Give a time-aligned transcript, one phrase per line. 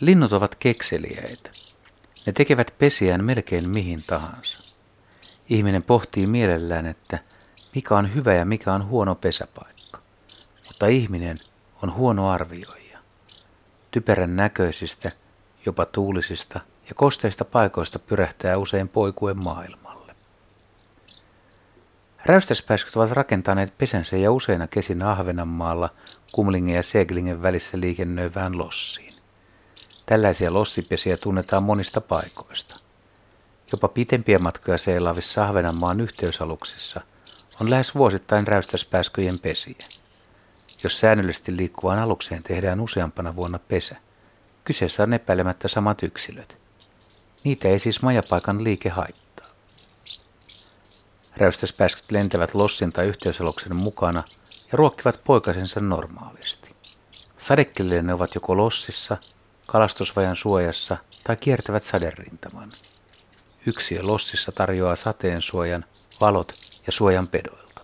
[0.00, 1.50] Linnut ovat kekseliäitä.
[2.26, 4.74] Ne tekevät pesiään melkein mihin tahansa.
[5.48, 7.18] Ihminen pohtii mielellään, että
[7.74, 10.00] mikä on hyvä ja mikä on huono pesäpaikka.
[10.66, 11.36] Mutta ihminen
[11.82, 12.98] on huono arvioija.
[13.90, 15.12] Typerän näköisistä,
[15.66, 20.14] jopa tuulisista ja kosteista paikoista pyrähtää usein poikuen maailmalle.
[22.24, 25.90] Räystäspäiskyt ovat rakentaneet pesänsä ja useina kesinä Ahvenanmaalla
[26.32, 29.15] Kumlingen ja Seglingen välissä liikennöivään lossiin.
[30.06, 32.76] Tällaisia lossipesiä tunnetaan monista paikoista.
[33.72, 37.00] Jopa pitempiä matkoja seilaavissa Ahvenanmaan yhteysaluksissa
[37.60, 39.74] on lähes vuosittain räystäspääsköjen pesiä.
[40.84, 43.96] Jos säännöllisesti liikkuvaan alukseen tehdään useampana vuonna pesä,
[44.64, 46.58] kyseessä on epäilemättä samat yksilöt.
[47.44, 49.46] Niitä ei siis majapaikan liike haittaa.
[51.36, 54.24] Räystäspääskyt lentävät lossin tai yhteysaluksen mukana
[54.72, 56.74] ja ruokkivat poikasensa normaalisti.
[57.38, 59.16] Sadekkeelle ne ovat joko lossissa
[59.66, 62.72] kalastusvajan suojassa tai kiertävät saderintaman.
[63.66, 65.84] Yksi lossissa tarjoaa sateen suojan,
[66.20, 66.52] valot
[66.86, 67.80] ja suojan pedoilta.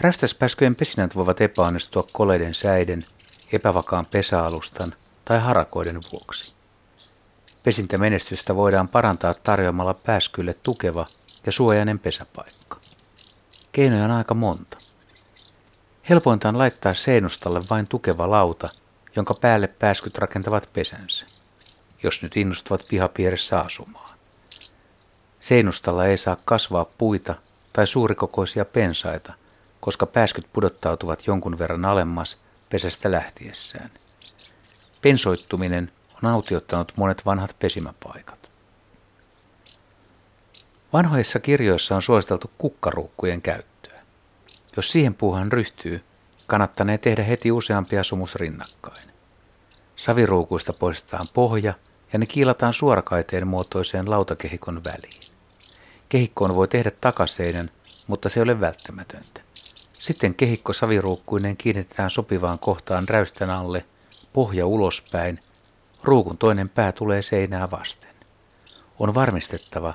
[0.00, 3.02] Rästäspäsköjen pesinät voivat epäonnistua koleiden säiden,
[3.52, 6.54] epävakaan pesäalustan tai harakoiden vuoksi.
[7.62, 11.06] Pesintämenestystä voidaan parantaa tarjoamalla pääskylle tukeva
[11.46, 12.80] ja suojainen pesäpaikka.
[13.72, 14.78] Keinoja on aika monta.
[16.08, 18.68] Helpointa on laittaa seinustalle vain tukeva lauta–
[19.18, 21.26] jonka päälle pääskyt rakentavat pesänsä,
[22.02, 24.18] jos nyt innostuvat pihapiirissä asumaan.
[25.40, 27.34] Seinustalla ei saa kasvaa puita
[27.72, 29.32] tai suurikokoisia pensaita,
[29.80, 32.36] koska pääskyt pudottautuvat jonkun verran alemmas
[32.70, 33.90] pesästä lähtiessään.
[35.00, 38.48] Pensoittuminen on autiottanut monet vanhat pesimäpaikat.
[40.92, 44.00] Vanhoissa kirjoissa on suositeltu kukkaruukkujen käyttöä.
[44.76, 46.04] Jos siihen puuhan ryhtyy,
[46.48, 49.10] kannattanee tehdä heti useampia sumus rinnakkain.
[49.96, 51.74] Saviruukuista poistetaan pohja
[52.12, 55.22] ja ne kiilataan suorakaiteen muotoiseen lautakehikon väliin.
[56.08, 57.70] Kehikkoon voi tehdä takaseinän,
[58.06, 59.40] mutta se ei ole välttämätöntä.
[59.92, 63.84] Sitten kehikko saviruukkuinen kiinnitetään sopivaan kohtaan räystän alle,
[64.32, 65.40] pohja ulospäin,
[66.02, 68.14] ruukun toinen pää tulee seinää vasten.
[68.98, 69.94] On varmistettava,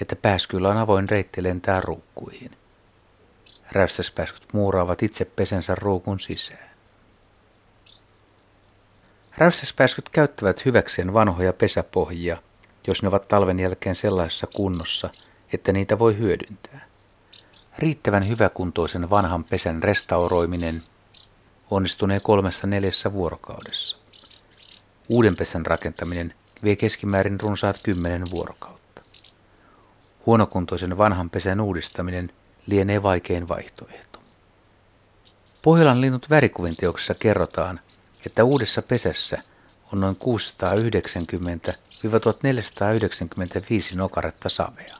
[0.00, 2.63] että pääskyllä on avoin reitti lentää ruukkuihin.
[3.72, 6.70] Räystäspääskyt muuraavat itse pesensä ruukun sisään.
[9.38, 12.36] Räystäspääskyt käyttävät hyväkseen vanhoja pesäpohjia,
[12.86, 15.10] jos ne ovat talven jälkeen sellaisessa kunnossa,
[15.52, 16.86] että niitä voi hyödyntää.
[17.78, 20.82] Riittävän hyväkuntoisen vanhan pesän restauroiminen
[21.70, 23.96] onnistunee kolmessa neljässä vuorokaudessa.
[25.08, 29.02] Uuden pesän rakentaminen vie keskimäärin runsaat kymmenen vuorokautta.
[30.26, 32.32] Huonokuntoisen vanhan pesän uudistaminen
[32.66, 34.18] lienee vaikein vaihtoehto.
[35.62, 37.80] Pohjolan linnut värikuvinteoksessa kerrotaan,
[38.26, 39.42] että uudessa pesässä
[39.92, 40.20] on noin 690-1495
[43.96, 44.96] nokaretta savea.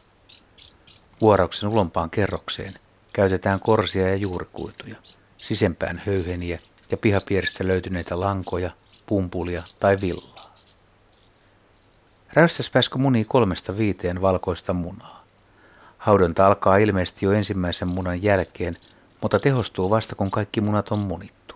[1.21, 2.75] Vuorauksen ulompaan kerrokseen
[3.13, 4.97] käytetään korsia ja juurikuituja,
[5.39, 6.59] sisempään höyheniä
[6.91, 8.71] ja pihapiiristä löytyneitä lankoja,
[9.07, 10.55] pumpulia tai villaa.
[12.33, 15.24] Räystäspääskö munii kolmesta viiteen valkoista munaa.
[16.05, 18.77] Haudonta alkaa ilmeisesti jo ensimmäisen munan jälkeen,
[19.23, 21.55] mutta tehostuu vasta kun kaikki munat on munittu.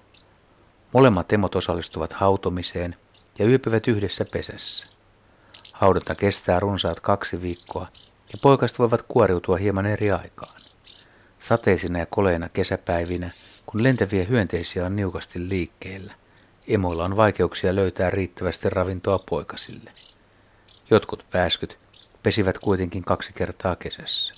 [0.92, 2.96] Molemmat emot osallistuvat hautomiseen
[3.38, 4.98] ja yöpyvät yhdessä pesässä.
[5.72, 7.88] Haudonta kestää runsaat kaksi viikkoa
[8.32, 10.60] ja poikaset voivat kuoriutua hieman eri aikaan.
[11.38, 13.30] Sateisina ja koleina kesäpäivinä,
[13.66, 16.14] kun lentäviä hyönteisiä on niukasti liikkeellä,
[16.68, 19.92] emoilla on vaikeuksia löytää riittävästi ravintoa poikasille.
[20.90, 21.78] Jotkut pääskyt
[22.22, 24.37] pesivät kuitenkin kaksi kertaa kesässä.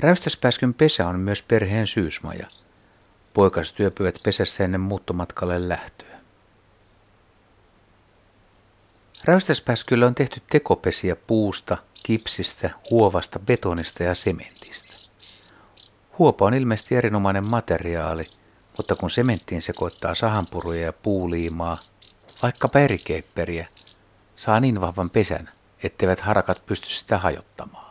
[0.00, 2.46] Räystäspääskyn pesä on myös perheen syysmaja–
[3.34, 6.18] Poikaset yöpyvät pesässä ennen muuttomatkalle lähtöä.
[9.24, 14.94] Räystäspäskyllä on tehty tekopesiä puusta, kipsistä, huovasta, betonista ja sementistä.
[16.18, 18.24] Huopa on ilmeisesti erinomainen materiaali,
[18.76, 21.78] mutta kun sementtiin sekoittaa sahanpuruja ja puuliimaa,
[22.42, 23.68] vaikkapa erikeipperiä,
[24.36, 25.50] saa niin vahvan pesän,
[25.82, 27.83] etteivät harakat pysty sitä hajottamaan.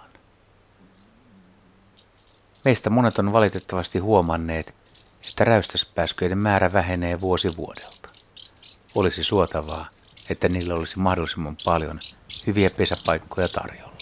[2.65, 4.75] Meistä monet on valitettavasti huomanneet,
[5.29, 8.09] että räystäspääsköiden määrä vähenee vuosi vuodelta.
[8.95, 9.89] Olisi suotavaa,
[10.29, 11.99] että niillä olisi mahdollisimman paljon
[12.47, 13.92] hyviä pesäpaikkoja tarjolla.